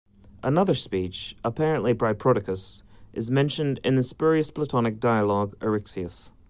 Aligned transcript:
Another 0.41 0.73
speech, 0.73 1.37
apparently 1.43 1.93
by 1.93 2.13
Prodicus, 2.13 2.81
is 3.13 3.29
mentioned 3.29 3.79
in 3.83 3.97
the 3.97 4.01
spurious 4.01 4.49
Platonic 4.49 4.99
dialogue 4.99 5.55
"Eryxias". 5.59 6.31